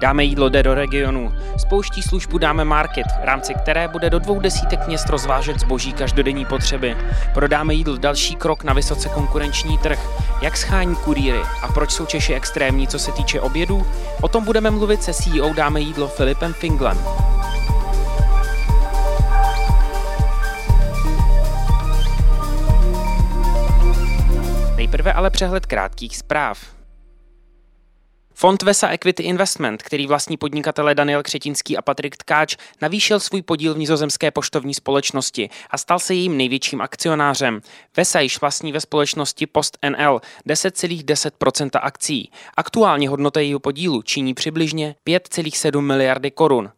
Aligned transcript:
Dáme 0.00 0.24
jídlo 0.24 0.48
jde 0.48 0.62
do 0.62 0.74
regionu. 0.74 1.32
Spouští 1.56 2.02
službu 2.02 2.38
Dáme 2.38 2.64
Market, 2.64 3.06
v 3.06 3.24
rámci 3.24 3.54
které 3.54 3.88
bude 3.88 4.10
do 4.10 4.18
dvou 4.18 4.40
desítek 4.40 4.86
měst 4.86 5.08
rozvážet 5.08 5.60
zboží 5.60 5.92
každodenní 5.92 6.44
potřeby. 6.44 6.96
Prodáme 7.34 7.74
jídlo 7.74 7.96
další 7.96 8.34
krok 8.36 8.64
na 8.64 8.72
vysoce 8.72 9.08
konkurenční 9.08 9.78
trh. 9.78 10.08
Jak 10.42 10.56
schání 10.56 10.96
kurýry 10.96 11.40
a 11.62 11.68
proč 11.68 11.90
jsou 11.90 12.06
Češi 12.06 12.34
extrémní, 12.34 12.88
co 12.88 12.98
se 12.98 13.12
týče 13.12 13.40
obědů? 13.40 13.86
O 14.20 14.28
tom 14.28 14.44
budeme 14.44 14.70
mluvit 14.70 15.02
se 15.02 15.14
CEO 15.14 15.54
Dáme 15.54 15.80
jídlo 15.80 16.08
Filipem 16.08 16.52
Finglem. 16.52 16.98
Nejprve 24.76 25.12
ale 25.12 25.30
přehled 25.30 25.66
krátkých 25.66 26.16
zpráv. 26.16 26.58
Fond 28.44 28.62
Vesa 28.62 28.88
Equity 28.88 29.22
Investment, 29.22 29.82
který 29.82 30.06
vlastní 30.06 30.36
podnikatele 30.36 30.94
Daniel 30.94 31.22
Křetinský 31.22 31.76
a 31.76 31.82
Patrik 31.82 32.16
Tkáč, 32.16 32.56
navýšil 32.82 33.20
svůj 33.20 33.42
podíl 33.42 33.74
v 33.74 33.78
nizozemské 33.78 34.30
poštovní 34.30 34.74
společnosti 34.74 35.50
a 35.70 35.78
stal 35.78 35.98
se 35.98 36.14
jejím 36.14 36.36
největším 36.36 36.80
akcionářem. 36.80 37.60
Vesa 37.96 38.20
již 38.20 38.40
vlastní 38.40 38.72
ve 38.72 38.80
společnosti 38.80 39.46
Post 39.46 39.78
NL 39.90 40.20
10,10% 40.48 41.70
akcí. 41.82 42.30
Aktuálně 42.56 43.08
hodnota 43.08 43.40
jejího 43.40 43.60
podílu 43.60 44.02
činí 44.02 44.34
přibližně 44.34 44.94
5,7 45.06 45.80
miliardy 45.80 46.30
korun. 46.30 46.70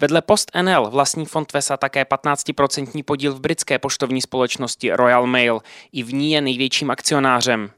Vedle 0.00 0.22
Post 0.22 0.50
NL 0.62 0.90
vlastní 0.90 1.26
fond 1.26 1.52
Vesa 1.52 1.76
také 1.76 2.02
15% 2.04 3.02
podíl 3.02 3.34
v 3.34 3.40
britské 3.40 3.78
poštovní 3.78 4.20
společnosti 4.20 4.92
Royal 4.92 5.26
Mail. 5.26 5.60
I 5.92 6.02
v 6.02 6.14
ní 6.14 6.32
je 6.32 6.40
největším 6.40 6.90
akcionářem. 6.90 7.70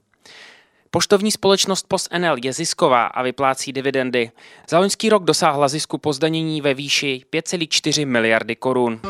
Poštovní 0.96 1.30
společnost 1.30 1.86
PostNL 1.88 2.36
je 2.44 2.52
zisková 2.52 3.06
a 3.06 3.22
vyplácí 3.22 3.72
dividendy. 3.72 4.30
Za 4.68 4.78
loňský 4.78 5.08
rok 5.08 5.24
dosáhla 5.24 5.68
zisku 5.68 5.98
po 5.98 6.12
zdanění 6.12 6.60
ve 6.60 6.74
výši 6.74 7.22
5,4 7.32 8.06
miliardy 8.06 8.56
korun. 8.56 9.00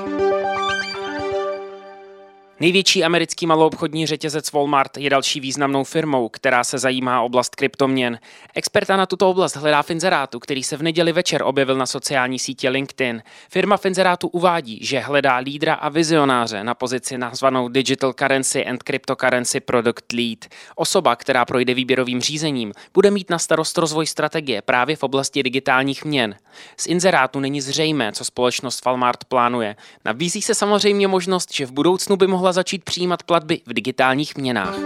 Největší 2.60 3.04
americký 3.04 3.46
maloobchodní 3.46 4.06
řetězec 4.06 4.52
Walmart 4.52 4.96
je 4.96 5.10
další 5.10 5.40
významnou 5.40 5.84
firmou, 5.84 6.28
která 6.28 6.64
se 6.64 6.78
zajímá 6.78 7.22
oblast 7.22 7.54
kryptoměn. 7.54 8.18
Experta 8.54 8.96
na 8.96 9.06
tuto 9.06 9.30
oblast 9.30 9.56
hledá 9.56 9.82
Finzerátu, 9.82 10.40
který 10.40 10.62
se 10.62 10.76
v 10.76 10.82
neděli 10.82 11.12
večer 11.12 11.42
objevil 11.42 11.76
na 11.76 11.86
sociální 11.86 12.38
sítě 12.38 12.68
LinkedIn. 12.68 13.22
Firma 13.50 13.76
Finzerátu 13.76 14.28
uvádí, 14.28 14.78
že 14.82 14.98
hledá 14.98 15.36
lídra 15.36 15.74
a 15.74 15.88
vizionáře 15.88 16.64
na 16.64 16.74
pozici 16.74 17.18
nazvanou 17.18 17.68
Digital 17.68 18.12
Currency 18.12 18.66
and 18.66 18.82
Cryptocurrency 18.82 19.60
Product 19.60 20.12
Lead. 20.12 20.38
Osoba, 20.76 21.16
která 21.16 21.44
projde 21.44 21.74
výběrovým 21.74 22.20
řízením, 22.20 22.72
bude 22.94 23.10
mít 23.10 23.30
na 23.30 23.38
starost 23.38 23.78
rozvoj 23.78 24.06
strategie 24.06 24.62
právě 24.62 24.96
v 24.96 25.02
oblasti 25.02 25.42
digitálních 25.42 26.04
měn. 26.04 26.36
Z 26.76 26.86
inzerátu 26.86 27.40
není 27.40 27.60
zřejmé, 27.60 28.12
co 28.12 28.24
společnost 28.24 28.84
Walmart 28.84 29.24
plánuje. 29.24 29.76
Nabízí 30.04 30.42
se 30.42 30.54
samozřejmě 30.54 31.08
možnost, 31.08 31.54
že 31.54 31.66
v 31.66 31.72
budoucnu 31.72 32.16
by 32.16 32.26
mohla 32.26 32.45
mohla 32.46 32.52
začít 32.52 32.84
přijímat 32.84 33.22
platby 33.22 33.60
v 33.66 33.72
digitálních 33.72 34.36
měnách. 34.36 34.78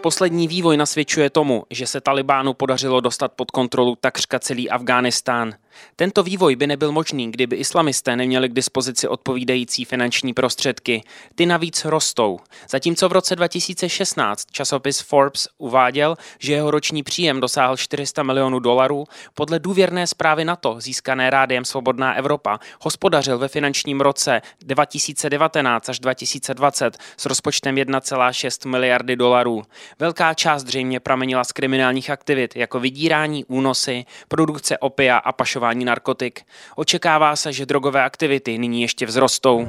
Poslední 0.00 0.48
vývoj 0.48 0.76
nasvědčuje 0.76 1.30
tomu, 1.30 1.64
že 1.70 1.86
se 1.86 2.00
Talibánu 2.00 2.54
podařilo 2.54 3.00
dostat 3.00 3.32
pod 3.32 3.50
kontrolu 3.50 3.96
takřka 4.00 4.38
celý 4.38 4.70
Afghánistán. 4.70 5.54
Tento 5.96 6.22
vývoj 6.22 6.56
by 6.56 6.66
nebyl 6.66 6.92
možný, 6.92 7.30
kdyby 7.30 7.56
islamisté 7.56 8.16
neměli 8.16 8.48
k 8.48 8.52
dispozici 8.52 9.08
odpovídající 9.08 9.84
finanční 9.84 10.34
prostředky. 10.34 11.02
Ty 11.34 11.46
navíc 11.46 11.84
rostou. 11.84 12.38
Zatímco 12.68 13.08
v 13.08 13.12
roce 13.12 13.36
2016 13.36 14.50
časopis 14.50 15.00
Forbes 15.00 15.48
uváděl, 15.58 16.16
že 16.38 16.52
jeho 16.52 16.70
roční 16.70 17.02
příjem 17.02 17.40
dosáhl 17.40 17.76
400 17.76 18.22
milionů 18.22 18.58
dolarů, 18.58 19.04
podle 19.34 19.58
důvěrné 19.58 20.06
zprávy 20.06 20.44
NATO 20.44 20.76
získané 20.80 21.30
rádiem 21.30 21.64
Svobodná 21.64 22.14
Evropa 22.14 22.58
hospodařil 22.80 23.38
ve 23.38 23.48
finančním 23.48 24.00
roce 24.00 24.42
2019 24.60 25.88
až 25.88 25.98
2020 25.98 26.98
s 27.16 27.26
rozpočtem 27.26 27.74
1,6 27.74 28.68
miliardy 28.68 29.16
dolarů. 29.16 29.62
Velká 29.98 30.34
část 30.34 30.62
zřejmě 30.62 31.00
pramenila 31.00 31.44
z 31.44 31.52
kriminálních 31.52 32.10
aktivit, 32.10 32.56
jako 32.56 32.80
vydírání, 32.80 33.44
únosy, 33.44 34.04
produkce 34.28 34.78
opia 34.78 35.16
a 35.16 35.32
pašování 35.32 35.61
narkotik. 35.84 36.40
Očekává 36.76 37.36
se, 37.36 37.52
že 37.52 37.66
drogové 37.66 38.02
aktivity 38.02 38.58
nyní 38.58 38.82
ještě 38.82 39.06
vzrostou. 39.06 39.68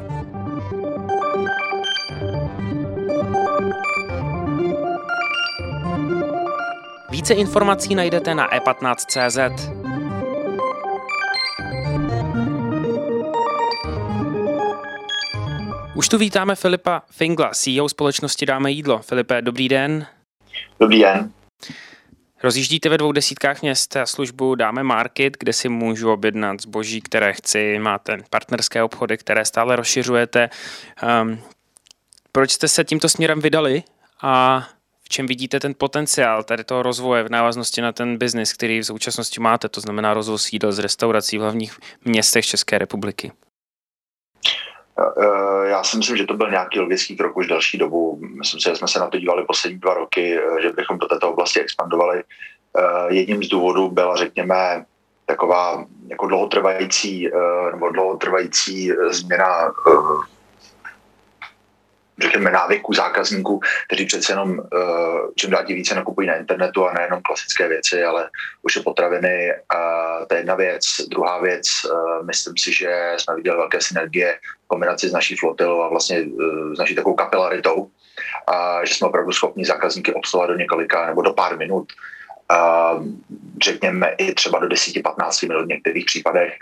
Více 7.09 7.33
informací 7.33 7.95
najdete 7.95 8.35
na 8.35 8.49
e15.cz. 8.49 9.69
Už 15.95 16.09
tu 16.09 16.17
vítáme 16.17 16.55
Filipa 16.55 17.01
Fingla, 17.11 17.49
CEO 17.53 17.89
společnosti 17.89 18.45
Dáme 18.45 18.71
jídlo. 18.71 18.99
Filipe, 18.99 19.41
dobrý 19.41 19.69
den. 19.69 20.05
Dobrý 20.79 20.99
den. 20.99 21.31
Rozjíždíte 22.43 22.89
ve 22.89 22.97
dvou 22.97 23.11
desítkách 23.11 23.61
měst 23.61 23.95
a 23.95 24.05
službu 24.05 24.55
Dáme 24.55 24.83
Market, 24.83 25.37
kde 25.39 25.53
si 25.53 25.69
můžu 25.69 26.11
objednat 26.11 26.61
zboží, 26.61 27.01
které 27.01 27.33
chci. 27.33 27.79
Máte 27.79 28.17
partnerské 28.29 28.83
obchody, 28.83 29.17
které 29.17 29.45
stále 29.45 29.75
rozšiřujete. 29.75 30.49
Um, 31.21 31.39
proč 32.31 32.51
jste 32.51 32.67
se 32.67 32.83
tímto 32.83 33.09
směrem 33.09 33.39
vydali 33.39 33.83
a 34.21 34.63
v 35.03 35.09
čem 35.09 35.27
vidíte 35.27 35.59
ten 35.59 35.73
potenciál 35.77 36.43
tady 36.43 36.63
toho 36.63 36.83
rozvoje 36.83 37.23
v 37.23 37.29
návaznosti 37.29 37.81
na 37.81 37.91
ten 37.91 38.17
biznis, 38.17 38.53
který 38.53 38.79
v 38.79 38.85
současnosti 38.85 39.39
máte, 39.39 39.69
to 39.69 39.81
znamená 39.81 40.13
rozvoj 40.13 40.39
sídel 40.39 40.71
z 40.71 40.79
restaurací 40.79 41.37
v 41.37 41.41
hlavních 41.41 41.79
městech 42.05 42.45
České 42.45 42.77
republiky? 42.77 43.31
Eh, 44.99 45.69
já 45.69 45.83
si 45.83 45.97
myslím, 45.97 46.17
že 46.17 46.25
to 46.25 46.33
byl 46.33 46.49
nějaký 46.49 46.79
logický 46.79 47.17
krok 47.17 47.37
už 47.37 47.47
další 47.47 47.77
dobu. 47.77 48.19
Myslím 48.21 48.59
si, 48.59 48.69
že 48.69 48.75
jsme 48.75 48.87
se 48.87 48.99
na 48.99 49.07
to 49.07 49.17
dívali 49.17 49.45
poslední 49.45 49.79
dva 49.79 49.93
roky, 49.93 50.39
eh, 50.39 50.61
že 50.61 50.69
bychom 50.69 50.97
do 50.97 51.07
této 51.07 51.31
oblasti 51.31 51.59
expandovali. 51.59 52.23
Eh, 52.77 53.13
jedním 53.13 53.43
z 53.43 53.47
důvodů 53.47 53.89
byla, 53.89 54.15
řekněme, 54.15 54.85
taková 55.25 55.85
jako 56.07 56.27
dlouhotrvající 56.27 57.29
nebo 57.71 57.89
dlouhotrvající 57.89 58.91
změna 59.09 59.71
řekněme, 62.19 62.51
návyků 62.51 62.93
zákazníků, 62.93 63.59
kteří 63.87 64.05
přece 64.05 64.31
jenom 64.31 64.49
uh, 64.59 65.31
čím 65.35 65.49
dál 65.49 65.63
tím 65.63 65.75
více 65.75 65.95
nakupují 65.95 66.27
na 66.27 66.35
internetu 66.35 66.87
a 66.87 66.93
nejenom 66.93 67.21
klasické 67.21 67.67
věci, 67.67 68.03
ale 68.03 68.29
už 68.61 68.75
je 68.75 68.81
potraviny. 68.81 69.53
Uh, 69.75 70.25
to 70.27 70.35
je 70.35 70.39
jedna 70.39 70.55
věc. 70.55 70.83
Druhá 71.09 71.39
věc, 71.41 71.67
uh, 71.85 72.25
myslím 72.25 72.53
si, 72.57 72.73
že 72.73 73.13
jsme 73.17 73.35
viděli 73.35 73.57
velké 73.57 73.81
synergie 73.81 74.39
v 74.65 74.67
kombinaci 74.67 75.09
s 75.09 75.13
naší 75.13 75.35
flotilou 75.35 75.81
a 75.81 75.89
vlastně 75.89 76.21
uh, 76.21 76.73
s 76.73 76.77
naší 76.77 76.95
takovou 76.95 77.15
kapilaritou, 77.15 77.87
a 78.47 78.85
že 78.85 78.95
jsme 78.95 79.07
opravdu 79.07 79.31
schopni 79.31 79.65
zákazníky 79.65 80.13
obsluhovat 80.13 80.49
do 80.49 80.57
několika 80.57 81.07
nebo 81.07 81.21
do 81.21 81.33
pár 81.33 81.57
minut, 81.57 81.93
uh, 82.51 83.07
řekněme 83.63 84.15
i 84.17 84.33
třeba 84.33 84.59
do 84.59 84.67
10-15 84.67 85.47
minut 85.47 85.65
v 85.65 85.67
některých 85.67 86.05
případech. 86.05 86.53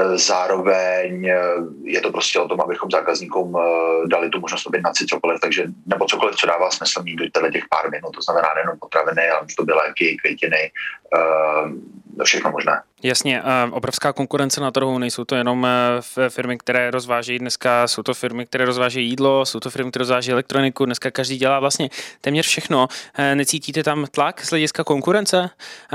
Eh, 0.00 0.18
zároveň 0.18 1.26
eh, 1.26 1.38
je 1.82 2.00
to 2.00 2.12
prostě 2.12 2.38
o 2.38 2.48
tom, 2.48 2.60
abychom 2.60 2.90
zákazníkům 2.90 3.56
eh, 3.56 4.08
dali 4.08 4.28
tu 4.28 4.40
možnost 4.40 4.66
objednat 4.66 4.96
si 4.96 5.06
cokoliv, 5.06 5.40
takže, 5.40 5.64
nebo 5.86 6.04
cokoliv, 6.04 6.36
co 6.36 6.46
dává 6.46 6.70
smysl 6.70 7.02
mít 7.02 7.16
do 7.16 7.50
těch 7.52 7.64
pár 7.70 7.90
minut, 7.90 8.10
to 8.10 8.22
znamená 8.22 8.48
nejenom 8.54 8.78
potraviny, 8.78 9.30
ale 9.30 9.46
to 9.56 9.64
by 9.64 9.72
léky, 9.72 10.16
květiny, 10.16 10.70
všechno 12.24 12.50
možné. 12.50 12.82
Jasně, 13.02 13.42
obrovská 13.70 14.12
konkurence 14.12 14.60
na 14.60 14.70
trhu, 14.70 14.98
nejsou 14.98 15.24
to 15.24 15.34
jenom 15.34 15.66
firmy, 16.28 16.58
které 16.58 16.90
rozvážejí 16.90 17.38
dneska, 17.38 17.88
jsou 17.88 18.02
to 18.02 18.14
firmy, 18.14 18.46
které 18.46 18.64
rozvážejí 18.64 19.08
jídlo, 19.08 19.46
jsou 19.46 19.60
to 19.60 19.70
firmy, 19.70 19.90
které 19.90 20.00
rozvážejí 20.02 20.32
elektroniku, 20.32 20.84
dneska 20.84 21.10
každý 21.10 21.36
dělá 21.36 21.60
vlastně 21.60 21.90
téměř 22.20 22.46
všechno. 22.46 22.88
Necítíte 23.34 23.82
tam 23.82 24.06
tlak 24.10 24.44
z 24.44 24.50
hlediska 24.50 24.84
konkurence 24.84 25.50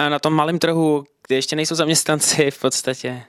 na 0.09 0.19
tom 0.19 0.33
malém 0.33 0.59
trhu, 0.59 1.05
kde 1.27 1.35
ještě 1.35 1.55
nejsou 1.55 1.75
zaměstnanci 1.75 2.51
v 2.51 2.59
podstatě? 2.59 3.23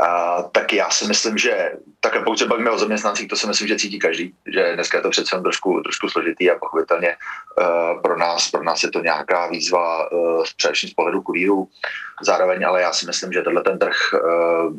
A, 0.00 0.42
tak 0.42 0.72
já 0.72 0.90
si 0.90 1.06
myslím, 1.06 1.38
že 1.38 1.72
takhle 2.00 2.24
pokud 2.24 2.38
se 2.38 2.46
bavíme 2.46 2.70
o 2.70 2.78
zaměstnancích, 2.78 3.28
to 3.28 3.36
si 3.36 3.46
myslím, 3.46 3.68
že 3.68 3.78
cítí 3.78 3.98
každý, 3.98 4.34
že 4.52 4.74
dneska 4.74 4.98
je 4.98 5.02
to 5.02 5.10
přece 5.10 5.40
trošku, 5.40 5.80
trošku 5.80 6.08
složitý 6.08 6.50
a 6.50 6.58
pochopitelně 6.58 7.16
uh, 7.16 8.00
pro 8.02 8.18
nás, 8.18 8.50
pro 8.50 8.64
nás 8.64 8.82
je 8.82 8.90
to 8.90 9.00
nějaká 9.00 9.46
výzva 9.46 10.12
uh, 10.12 10.44
především 10.56 10.88
z 10.88 10.94
pohledu 10.94 11.22
kurýrů. 11.22 11.68
Zároveň 12.22 12.66
ale 12.66 12.80
já 12.80 12.92
si 12.92 13.06
myslím, 13.06 13.32
že 13.32 13.42
tenhle 13.42 13.62
ten 13.62 13.78
trh 13.78 13.96
uh, 14.12 14.74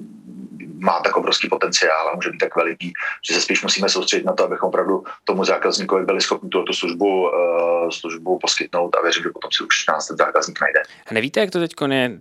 má 0.80 1.00
tak 1.00 1.18
obrovský 1.18 1.50
potenciál 1.50 2.10
a 2.10 2.16
může 2.16 2.30
být 2.30 2.38
tak 2.38 2.56
veliký, 2.56 2.94
že 3.28 3.34
se 3.34 3.42
spíš 3.42 3.64
musíme 3.64 3.90
soustředit 3.90 4.26
na 4.26 4.34
to, 4.34 4.44
abychom 4.44 4.70
opravdu 4.70 5.04
tomu 5.24 5.46
zákazníkovi 5.46 6.06
byli 6.06 6.22
schopni 6.22 6.50
tu 6.50 6.74
službu, 6.74 7.30
uh, 7.30 7.90
službu 7.90 8.40
poskytnout 8.40 8.96
a 8.96 9.02
věřím, 9.02 9.24
že 9.24 9.30
potom 9.30 9.52
si 9.52 9.64
už 9.64 9.88
nás 9.88 10.08
ten 10.08 10.18
zákazník 10.18 10.62
najde. 10.62 10.80
A 11.08 11.14
nevíte, 11.14 11.40
jak 11.40 11.52
to 11.52 11.60
teď 11.60 11.72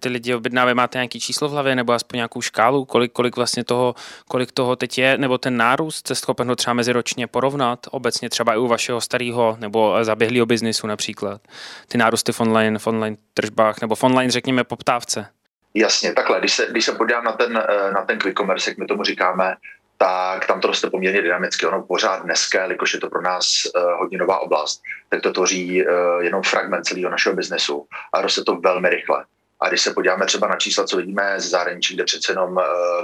ty 0.00 0.08
lidi 0.08 0.35
objednávají? 0.35 0.75
Máte 0.75 0.99
nějaký 0.99 1.20
číslo 1.20 1.49
v 1.49 1.53
hlavě 1.53 1.76
nebo 1.76 1.93
aspoň 1.93 2.17
nějakou 2.17 2.41
škálu, 2.43 2.85
kolik, 2.85 3.12
kolik 3.12 3.37
vlastně 3.37 3.64
toho, 3.64 3.94
kolik 4.29 4.53
toho 4.53 4.76
teď 4.76 4.99
je, 4.99 5.19
nebo 5.19 5.38
ten 5.38 5.56
nárůst, 5.56 5.97
jste 5.97 6.14
schopen 6.14 6.49
ho 6.49 6.56
třeba 6.56 6.75
meziročně 6.75 7.26
porovnat, 7.26 7.87
obecně 7.91 8.31
třeba 8.31 8.55
i 8.55 8.58
u 8.58 8.67
vašeho 8.67 9.00
starého 9.00 9.56
nebo 9.61 10.05
zaběhlého 10.05 10.47
biznisu 10.47 10.87
například, 10.87 11.41
ty 11.88 11.99
nárůsty 11.99 12.32
v 12.32 12.41
online, 12.41 12.79
v 12.79 12.87
online 12.87 13.17
tržbách 13.35 13.81
nebo 13.81 13.94
v 13.94 14.05
online, 14.05 14.31
řekněme, 14.31 14.64
poptávce? 14.64 15.36
Jasně, 15.76 16.12
takhle, 16.12 16.38
když 16.38 16.52
se, 16.52 16.67
když 16.70 16.84
se 16.84 16.93
podívám 16.93 17.25
na 17.25 17.32
ten, 17.32 17.64
eh, 17.69 17.93
na 17.93 18.05
ten 18.05 18.19
quick 18.19 18.38
commerce, 18.38 18.70
jak 18.70 18.78
my 18.78 18.87
tomu 18.87 19.05
říkáme, 19.05 19.56
tak 19.99 20.46
tam 20.46 20.61
to 20.61 20.69
roste 20.69 20.90
poměrně 20.90 21.23
dynamicky. 21.23 21.67
Ono 21.67 21.82
pořád 21.82 22.23
dneska, 22.23 22.62
jelikož 22.62 22.94
je 22.94 23.00
to 23.00 23.11
pro 23.11 23.23
nás 23.23 23.46
uh, 23.67 23.82
hodně 23.99 24.19
nová 24.19 24.38
oblast, 24.38 24.82
tak 25.08 25.20
to 25.20 25.32
tvoří 25.32 25.87
uh, 25.87 25.93
jenom 26.20 26.43
fragment 26.43 26.84
celého 26.84 27.11
našeho 27.11 27.37
biznesu 27.37 27.87
a 28.12 28.20
roste 28.20 28.44
to 28.44 28.56
velmi 28.56 28.88
rychle. 28.88 29.25
A 29.61 29.69
když 29.69 29.81
se 29.81 29.94
podíváme 29.94 30.26
třeba 30.26 30.49
na 30.49 30.56
čísla, 30.56 30.84
co 30.84 30.96
vidíme 30.96 31.40
z 31.40 31.50
zahraničí, 31.50 31.94
kde 31.94 32.05
přece 32.05 32.32
jenom 32.32 32.58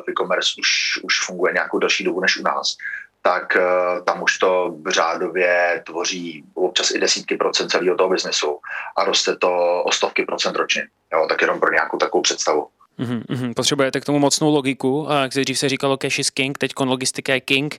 e-commerce 0.08 0.52
už, 0.58 1.00
už 1.02 1.20
funguje 1.26 1.52
nějakou 1.52 1.78
další 1.78 2.04
dobu 2.04 2.20
než 2.20 2.36
u 2.36 2.42
nás, 2.42 2.76
tak 3.22 3.56
uh, 3.56 4.04
tam 4.04 4.22
už 4.22 4.38
to 4.38 4.74
řádově 4.88 5.82
tvoří 5.86 6.44
občas 6.54 6.90
i 6.90 6.98
desítky 6.98 7.36
procent 7.36 7.69
celého 7.69 7.96
toho 7.96 8.10
biznesu 8.10 8.58
a 8.96 9.04
roste 9.04 9.36
to 9.36 9.82
o 9.82 9.92
stovky 9.92 10.24
procent 10.24 10.56
ročně. 10.56 10.86
Jo, 11.12 11.26
tak 11.28 11.42
jenom 11.42 11.60
pro 11.60 11.72
nějakou 11.72 11.98
takovou 11.98 12.22
představu. 12.22 12.69
Mm-hmm. 12.98 13.54
Potřebujete 13.54 14.00
k 14.00 14.04
tomu 14.04 14.19
mocnou 14.19 14.54
logiku, 14.54 15.06
jak 15.22 15.30
dřív 15.30 15.58
se 15.58 15.69
říkalo 15.69 15.96
cash 15.96 16.19
is 16.19 16.30
king, 16.30 16.58
teď 16.58 16.72
logistika 16.80 17.34
je 17.34 17.40
king. 17.40 17.78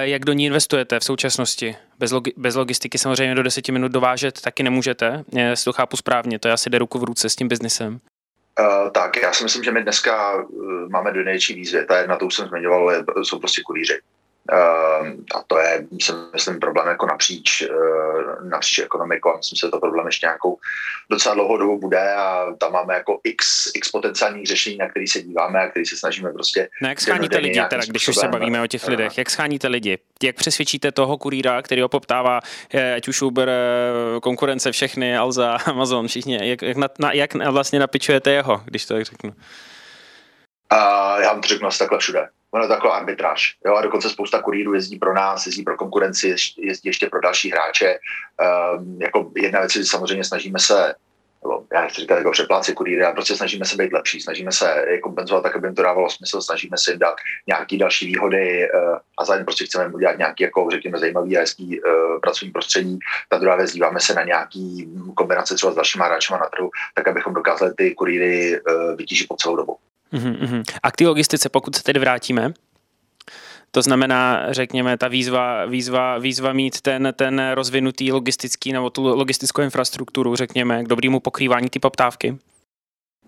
Jak 0.00 0.24
do 0.24 0.32
ní 0.32 0.46
investujete 0.46 1.00
v 1.00 1.04
současnosti? 1.04 1.76
Bez, 1.98 2.12
logi- 2.12 2.32
bez 2.36 2.54
logistiky 2.54 2.98
samozřejmě 2.98 3.34
do 3.34 3.42
deseti 3.42 3.72
minut 3.72 3.92
dovážet 3.92 4.40
taky 4.40 4.62
nemůžete, 4.62 5.24
jestli 5.32 5.64
to 5.64 5.72
chápu 5.72 5.96
správně, 5.96 6.38
to 6.38 6.52
asi 6.52 6.70
jde 6.70 6.78
ruku 6.78 6.98
v 6.98 7.04
ruce 7.04 7.30
s 7.30 7.36
tím 7.36 7.48
biznesem. 7.48 8.00
Uh, 8.60 8.90
tak, 8.90 9.16
já 9.22 9.32
si 9.32 9.44
myslím, 9.44 9.64
že 9.64 9.72
my 9.72 9.82
dneska 9.82 10.34
uh, 10.34 10.88
máme 10.88 11.10
dvě 11.10 11.24
největší 11.24 11.54
výzvy. 11.54 11.86
Ta 11.86 11.98
jedna, 11.98 12.16
to 12.16 12.26
už 12.26 12.34
jsem 12.34 12.48
zmiňoval, 12.48 13.04
jsou 13.22 13.38
prostě 13.38 13.62
kurýři. 13.66 13.98
Ehm, 14.52 15.24
a 15.34 15.42
to 15.46 15.58
je, 15.58 15.86
si 16.00 16.12
myslím, 16.32 16.60
problém 16.60 16.88
jako 16.88 17.06
napříč, 17.06 17.62
eh, 17.62 17.68
napříč 18.42 18.78
ekonomikou. 18.78 19.36
Myslím 19.36 19.56
si, 19.56 19.66
že 19.66 19.70
to 19.70 19.80
problém 19.80 20.06
ještě 20.06 20.26
nějakou 20.26 20.58
docela 21.10 21.34
dlouhou 21.34 21.56
dobu 21.56 21.78
bude 21.78 22.14
a 22.14 22.46
tam 22.58 22.72
máme 22.72 22.94
jako 22.94 23.20
x, 23.24 23.70
x 23.74 23.90
potenciálních 23.90 24.46
řešení, 24.46 24.76
na 24.76 24.88
který 24.88 25.06
se 25.06 25.22
díváme 25.22 25.60
a 25.60 25.68
který 25.68 25.86
se 25.86 25.96
snažíme 25.96 26.32
prostě... 26.32 26.68
No 26.82 26.88
jak 26.88 27.00
scháníte 27.00 27.38
lidi, 27.38 27.62
teda, 27.70 27.82
když 27.88 28.08
už 28.08 28.16
se 28.16 28.28
bavíme 28.28 28.62
o 28.62 28.66
těch 28.66 28.82
uh, 28.82 28.88
lidech, 28.88 29.18
jak 29.18 29.30
scháníte 29.30 29.68
lidi? 29.68 29.98
Jak 30.22 30.36
přesvědčíte 30.36 30.92
toho 30.92 31.18
kurýra, 31.18 31.62
který 31.62 31.82
ho 31.82 31.88
poptává, 31.88 32.40
ať 32.96 33.08
už 33.08 33.22
Uber, 33.22 33.48
eh, 33.48 34.20
konkurence, 34.20 34.72
všechny, 34.72 35.16
Alza, 35.16 35.58
Amazon, 35.66 36.08
všichni, 36.08 36.48
jak, 36.48 36.62
jak, 36.62 36.76
na, 36.76 36.88
na, 36.98 37.12
jak 37.12 37.34
vlastně 37.34 37.78
napičujete 37.78 38.30
jeho, 38.30 38.62
když 38.64 38.86
to 38.86 38.94
tak 38.94 39.04
řeknu? 39.04 39.30
Uh, 40.72 41.20
já 41.22 41.32
vám 41.32 41.40
to 41.40 41.48
řeknu 41.48 41.68
asi 41.68 41.78
takhle 41.78 41.98
všude 41.98 42.28
ono 42.50 42.68
taková 42.68 42.96
arbitráž. 42.96 43.56
Jo? 43.66 43.74
A 43.74 43.82
dokonce 43.82 44.10
spousta 44.10 44.42
kurýrů 44.42 44.74
jezdí 44.74 44.98
pro 44.98 45.14
nás, 45.14 45.46
jezdí 45.46 45.62
pro 45.62 45.76
konkurenci, 45.76 46.28
jezdí 46.56 46.88
ještě 46.88 47.06
pro 47.06 47.20
další 47.20 47.50
hráče. 47.50 47.98
Um, 48.76 49.02
jako 49.02 49.30
jedna 49.36 49.60
věc, 49.60 49.72
že 49.72 49.84
samozřejmě 49.84 50.24
snažíme 50.24 50.58
se 50.58 50.94
nebo 51.42 51.64
já 51.72 51.80
nechci 51.80 52.00
říkat 52.00 52.16
jako 52.16 52.30
přepláci 52.30 52.72
kurýry, 52.72 53.04
ale 53.04 53.14
prostě 53.14 53.36
snažíme 53.36 53.64
se 53.64 53.76
být 53.76 53.92
lepší, 53.92 54.20
snažíme 54.20 54.52
se 54.52 54.84
je 54.88 55.00
kompenzovat 55.00 55.42
tak, 55.42 55.56
aby 55.56 55.66
jim 55.66 55.74
to 55.74 55.82
dávalo 55.82 56.10
smysl, 56.10 56.40
snažíme 56.40 56.76
se 56.78 56.90
jim 56.90 56.98
dát 56.98 57.16
nějaké 57.46 57.76
další 57.76 58.06
výhody 58.06 58.68
uh, 58.74 58.98
a 59.18 59.24
zároveň 59.24 59.44
prostě 59.44 59.64
chceme 59.64 59.84
jim 59.84 59.94
udělat 59.94 60.18
nějaký, 60.18 60.42
jako 60.42 60.68
řekněme, 60.70 60.98
zajímavý 60.98 61.36
a 61.36 61.40
hezký 61.40 61.80
uh, 61.80 62.20
pracovní 62.20 62.52
prostředí. 62.52 62.98
Ta 63.28 63.38
druhá 63.38 63.56
věc, 63.56 63.72
díváme 63.72 64.00
se 64.00 64.14
na 64.14 64.24
nějaký 64.24 64.88
kombinace 65.16 65.54
třeba 65.54 65.72
s 65.72 65.76
dalšíma 65.76 66.04
hráči 66.04 66.32
na 66.32 66.48
trhu, 66.56 66.70
tak 66.94 67.08
abychom 67.08 67.34
dokázali 67.34 67.74
ty 67.74 67.94
kurýry 67.94 68.60
uh, 68.60 68.96
vytížit 68.96 69.28
po 69.28 69.36
celou 69.36 69.56
dobu. 69.56 69.76
Mm-hmm. 70.12 70.62
A 70.82 70.90
k 70.90 70.96
té 70.96 71.06
logistice, 71.06 71.48
pokud 71.48 71.76
se 71.76 71.82
tedy 71.82 72.00
vrátíme, 72.00 72.52
to 73.70 73.82
znamená, 73.82 74.52
řekněme, 74.52 74.98
ta 74.98 75.08
výzva, 75.08 75.66
výzva, 75.66 76.18
výzva 76.18 76.52
mít 76.52 76.80
ten, 76.80 77.14
ten 77.16 77.50
rozvinutý 77.54 78.12
logistický 78.12 78.72
nebo 78.72 78.90
tu 78.90 79.16
logistickou 79.16 79.62
infrastrukturu, 79.62 80.36
řekněme, 80.36 80.84
k 80.84 80.88
dobrému 80.88 81.20
pokrývání 81.20 81.68
ty 81.68 81.78
poptávky? 81.78 82.38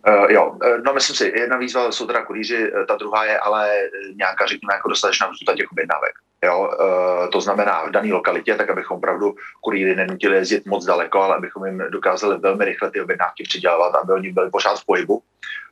Uh, 0.09 0.33
jo, 0.33 0.57
no 0.87 0.95
myslím 0.95 1.17
si, 1.17 1.33
jedna 1.37 1.57
výzva 1.57 1.93
jsou 1.93 2.07
teda 2.07 2.25
kurýři, 2.25 2.73
ta 2.89 2.97
druhá 2.97 3.25
je 3.25 3.39
ale 3.39 3.71
nějaká, 4.15 4.47
řekněme, 4.47 4.75
jako 4.75 4.89
dostatečná 4.89 5.27
hustota 5.27 5.57
těch 5.57 5.73
objednávek. 5.73 6.13
Jo, 6.45 6.59
uh, 6.61 7.31
to 7.31 7.41
znamená 7.41 7.85
v 7.85 7.91
dané 7.91 8.13
lokalitě, 8.13 8.55
tak 8.55 8.71
abychom 8.71 8.97
opravdu 8.97 9.35
kurýry 9.61 9.97
nenutili 9.97 10.37
jezdit 10.37 10.67
moc 10.67 10.85
daleko, 10.85 11.23
ale 11.23 11.37
abychom 11.37 11.67
jim 11.67 11.83
dokázali 11.91 12.39
velmi 12.39 12.65
rychle 12.65 12.91
ty 12.91 13.01
objednávky 13.01 13.43
přidělávat, 13.43 13.95
aby 13.95 14.13
oni 14.13 14.33
byli 14.33 14.51
pořád 14.51 14.81
v 14.81 14.87
pohybu 14.87 15.23
Eh, 15.23 15.70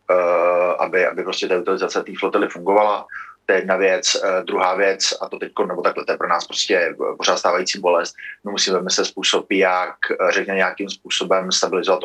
aby, 0.78 1.06
aby 1.06 1.22
prostě 1.22 1.48
ta 1.48 1.58
utilizace 1.58 2.02
té 2.02 2.12
flotily 2.18 2.48
fungovala. 2.48 3.06
To 3.46 3.52
je 3.52 3.58
jedna 3.58 3.76
věc. 3.76 4.14
Uh, 4.14 4.44
druhá 4.44 4.74
věc, 4.74 5.14
a 5.20 5.28
to 5.28 5.38
teď, 5.38 5.52
nebo 5.66 5.82
takhle, 5.82 6.04
to 6.04 6.12
je 6.12 6.18
pro 6.18 6.28
nás 6.28 6.46
prostě 6.46 6.94
pořád 7.16 7.36
stávající 7.36 7.80
bolest, 7.80 8.14
my 8.44 8.50
musíme 8.50 8.78
vymyslet 8.78 9.04
způsob, 9.04 9.52
jak, 9.52 9.96
eh, 10.10 10.32
řekněme, 10.32 10.56
nějakým 10.56 10.90
způsobem 10.90 11.52
stabilizovat 11.52 12.00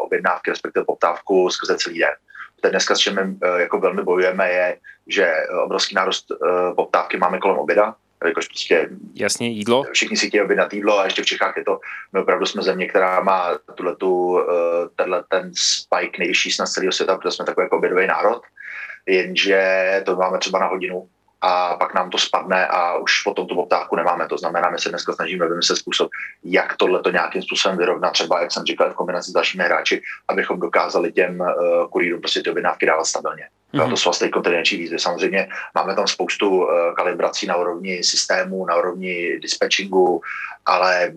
objednávky, 0.00 0.50
respektive 0.50 0.84
poptávku 0.84 1.50
skrze 1.50 1.76
celý 1.76 1.98
den. 1.98 2.14
Teď 2.60 2.70
dneska 2.70 2.94
s 2.94 2.98
čím 2.98 3.40
jako 3.56 3.80
velmi 3.80 4.02
bojujeme 4.02 4.50
je, 4.50 4.78
že 5.06 5.34
obrovský 5.64 5.94
nárost 5.94 6.26
poptávky 6.76 7.16
máme 7.16 7.38
kolem 7.38 7.58
oběda, 7.58 7.94
jakož 8.26 8.48
prostě 8.48 8.88
Jasně, 9.14 9.48
jídlo. 9.48 9.84
Všichni 9.92 10.16
si 10.16 10.28
chtějí 10.28 10.42
objednat 10.42 10.72
jídlo 10.72 10.98
a 10.98 11.04
ještě 11.04 11.22
v 11.22 11.26
Čechách 11.26 11.56
je 11.56 11.64
to, 11.64 11.78
my 12.12 12.20
opravdu 12.20 12.46
jsme 12.46 12.62
země, 12.62 12.88
která 12.88 13.20
má 13.20 13.58
tuhletu, 13.74 14.40
eh, 14.40 14.88
tenhle 14.96 15.24
ten 15.28 15.50
spike 15.54 16.18
nejvyšší 16.18 16.52
snad 16.52 16.66
celého 16.66 16.92
světa, 16.92 17.16
protože 17.16 17.30
jsme 17.30 17.44
takový 17.44 17.64
jako 17.64 17.76
obědový 17.76 18.06
národ, 18.06 18.42
jenže 19.06 20.02
to 20.04 20.16
máme 20.16 20.38
třeba 20.38 20.58
na 20.58 20.66
hodinu 20.66 21.08
a 21.40 21.76
pak 21.76 21.94
nám 21.94 22.10
to 22.10 22.18
spadne 22.18 22.66
a 22.66 22.96
už 22.96 23.22
potom 23.22 23.46
tu 23.46 23.54
poptávku 23.54 23.96
nemáme. 23.96 24.28
To 24.28 24.38
znamená, 24.38 24.70
my 24.70 24.78
se 24.78 24.88
dneska 24.88 25.12
snažíme 25.12 25.48
vymyslet 25.48 25.76
způsob, 25.76 26.10
jak 26.44 26.76
tohle 26.76 27.02
to 27.02 27.10
nějakým 27.10 27.42
způsobem 27.42 27.78
vyrovnat, 27.78 28.10
třeba, 28.10 28.40
jak 28.40 28.52
jsem 28.52 28.64
říkal, 28.64 28.90
v 28.90 28.94
kombinaci 28.94 29.30
s 29.30 29.34
dalšími 29.34 29.64
hráči, 29.64 30.02
abychom 30.28 30.60
dokázali 30.60 31.12
těm 31.12 31.40
uh, 31.40 31.46
kurýrům 31.90 32.20
prostě 32.20 32.42
ty 32.42 32.50
objednávky 32.50 32.86
dávat 32.86 33.04
stabilně. 33.04 33.48
Mm-hmm. 33.74 33.90
To 33.90 33.96
jsou 33.96 34.08
vlastně 34.08 34.28
kontinenční 34.28 34.78
výzvy. 34.78 34.98
Samozřejmě 34.98 35.48
máme 35.74 35.94
tam 35.94 36.06
spoustu 36.06 36.50
uh, 36.50 36.68
kalibrací 36.96 37.46
na 37.46 37.56
úrovni 37.56 38.04
systému, 38.04 38.66
na 38.66 38.76
úrovni 38.76 39.38
dispatchingu, 39.38 40.20
ale 40.66 41.12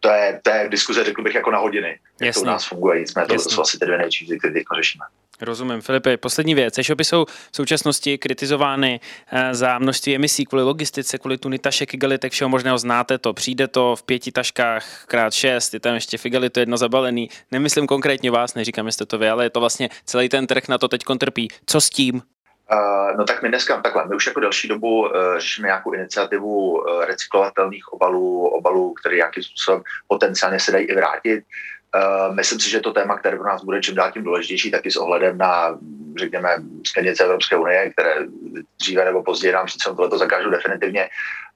to 0.00 0.08
je, 0.08 0.40
to 0.42 0.50
je 0.50 0.68
diskuze, 0.68 1.04
řekl 1.04 1.22
bych, 1.22 1.34
jako 1.34 1.50
na 1.50 1.58
hodiny, 1.58 1.98
jak 2.20 2.34
to 2.34 2.40
u 2.40 2.44
nás 2.44 2.68
funguje. 2.68 3.00
Nicméně 3.00 3.26
to 3.26 3.38
jsou 3.38 3.62
asi 3.62 3.78
ty 3.78 3.86
dvě 3.86 3.98
největší 3.98 4.24
výzvy, 4.24 4.38
které 4.38 4.54
teď 4.54 4.64
řešíme. 4.76 5.04
Rozumím, 5.40 5.80
Filipe. 5.80 6.16
Poslední 6.16 6.54
věc. 6.54 6.78
E-shopy 6.78 7.04
jsou 7.04 7.24
v 7.24 7.56
současnosti 7.56 8.18
kritizovány 8.18 9.00
eh, 9.32 9.54
za 9.54 9.78
množství 9.78 10.14
emisí 10.14 10.44
kvůli 10.44 10.62
logistice, 10.62 11.18
kvůli 11.18 11.38
tunitašek, 11.38 11.94
igalitek, 11.94 12.32
všeho 12.32 12.48
možného 12.48 12.78
znáte 12.78 13.18
to. 13.18 13.32
Přijde 13.32 13.68
to 13.68 13.96
v 13.96 14.02
pěti 14.02 14.32
taškách 14.32 15.04
krát 15.06 15.32
šest, 15.32 15.74
je 15.74 15.80
tam 15.80 15.94
ještě 15.94 16.18
to 16.52 16.60
jedno 16.60 16.76
zabalený. 16.76 17.28
Nemyslím 17.52 17.86
konkrétně 17.86 18.30
vás, 18.30 18.54
neříkám, 18.54 18.86
jestli 18.86 19.06
to 19.06 19.18
vy, 19.18 19.28
ale 19.28 19.44
je 19.44 19.50
to 19.50 19.60
vlastně 19.60 19.88
celý 20.04 20.28
ten 20.28 20.46
trh 20.46 20.68
na 20.68 20.78
to 20.78 20.88
teď 20.88 21.02
trpí. 21.18 21.48
Co 21.66 21.80
s 21.80 21.90
tím? 21.90 22.22
Uh, 22.72 23.16
no 23.16 23.24
tak 23.24 23.42
my 23.42 23.48
dneska 23.48 23.80
takhle, 23.80 24.06
my 24.08 24.16
už 24.16 24.26
jako 24.26 24.40
další 24.40 24.68
dobu 24.68 25.00
uh, 25.00 25.10
řešíme 25.38 25.68
nějakou 25.68 25.92
iniciativu 25.92 26.84
recyklovatelných 27.06 27.92
obalů, 27.92 28.48
obalů, 28.48 28.94
které 28.94 29.16
nějakým 29.16 29.42
způsobem 29.42 29.82
potenciálně 30.08 30.60
se 30.60 30.72
dají 30.72 30.86
i 30.86 30.94
vrátit. 30.94 31.44
Uh, 31.94 32.34
myslím 32.34 32.60
si, 32.60 32.70
že 32.70 32.80
to 32.80 32.92
téma, 32.92 33.18
které 33.18 33.36
pro 33.36 33.48
nás 33.48 33.64
bude 33.64 33.80
čím 33.80 33.94
dál 33.94 34.12
tím 34.12 34.24
důležitější, 34.24 34.70
taky 34.70 34.90
s 34.90 34.96
ohledem 34.96 35.38
na, 35.38 35.78
řekněme, 36.18 36.48
směrnice 36.86 37.24
Evropské 37.24 37.56
unie, 37.56 37.90
které 37.90 38.14
dříve 38.78 39.04
nebo 39.04 39.22
později 39.22 39.52
nám 39.52 39.66
přece 39.66 39.90
to 40.10 40.18
zakážou 40.18 40.50
definitivně. 40.50 41.08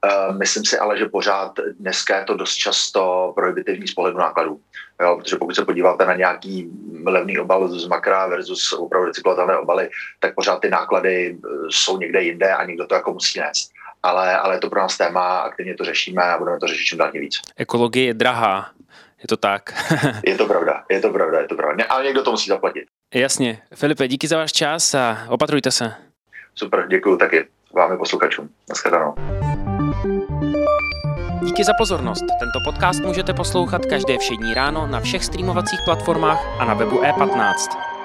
Uh, 0.04 0.38
myslím 0.38 0.64
si 0.64 0.78
ale, 0.78 0.98
že 0.98 1.08
pořád 1.08 1.52
dneska 1.78 2.18
je 2.18 2.24
to 2.24 2.34
dost 2.36 2.54
často 2.54 3.32
prohibitivní 3.36 3.88
z 3.88 3.94
pohledu 3.94 4.18
nákladů. 4.18 4.60
Jo, 5.02 5.16
protože 5.16 5.36
pokud 5.36 5.54
se 5.54 5.64
podíváte 5.64 6.06
na 6.06 6.14
nějaký 6.14 6.70
levný 7.04 7.38
obal 7.38 7.68
z 7.68 7.86
makra 7.86 8.26
versus 8.26 8.72
opravdu 8.72 9.06
recyklovatelné 9.06 9.58
obaly, 9.58 9.90
tak 10.20 10.34
pořád 10.34 10.60
ty 10.60 10.70
náklady 10.70 11.36
eh, 11.36 11.48
jsou 11.70 11.98
někde 11.98 12.22
jinde 12.22 12.52
a 12.54 12.64
někdo 12.64 12.86
to 12.86 12.94
jako 12.94 13.12
musí 13.12 13.40
nést. 13.40 13.70
Ale, 14.02 14.36
ale 14.36 14.54
je 14.54 14.58
to 14.58 14.70
pro 14.70 14.80
nás 14.80 14.96
téma, 14.96 15.38
aktivně 15.38 15.74
to 15.74 15.84
řešíme 15.84 16.22
a 16.22 16.38
budeme 16.38 16.58
to 16.58 16.66
řešit 16.66 16.84
čím 16.84 16.98
dál 16.98 17.10
víc. 17.12 17.34
Ekologie 17.56 18.06
je 18.06 18.14
drahá, 18.14 18.70
je 19.22 19.28
to 19.28 19.36
tak. 19.36 19.74
je 20.26 20.36
to 20.36 20.46
pravda, 20.46 20.84
je 20.90 21.00
to 21.00 21.10
pravda, 21.10 21.40
je 21.40 21.48
to 21.48 21.54
pravda. 21.54 21.84
Ale 21.88 22.04
někdo 22.04 22.22
to 22.22 22.30
musí 22.30 22.48
zaplatit. 22.48 22.84
Jasně. 23.14 23.62
Filipe, 23.74 24.08
díky 24.08 24.28
za 24.28 24.36
váš 24.36 24.52
čas 24.52 24.94
a 24.94 25.26
opatrujte 25.28 25.70
se. 25.70 25.92
Super, 26.54 26.86
děkuji 26.88 27.16
taky 27.16 27.48
vám 27.74 27.92
i 27.92 27.96
posluchačům. 27.96 28.48
Naschledanou. 28.68 29.14
Díky 31.44 31.64
za 31.64 31.72
pozornost. 31.78 32.24
Tento 32.38 32.58
podcast 32.64 33.00
můžete 33.00 33.34
poslouchat 33.34 33.86
každé 33.86 34.18
všední 34.18 34.54
ráno 34.54 34.86
na 34.86 35.00
všech 35.00 35.24
streamovacích 35.24 35.80
platformách 35.84 36.60
a 36.60 36.64
na 36.64 36.74
webu 36.74 37.02
e15. 37.02 37.99